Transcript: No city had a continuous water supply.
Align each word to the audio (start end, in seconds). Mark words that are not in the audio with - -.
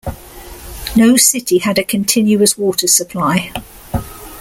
No 0.95 1.15
city 1.15 1.59
had 1.59 1.77
a 1.77 1.83
continuous 1.83 2.57
water 2.57 2.87
supply. 2.87 3.51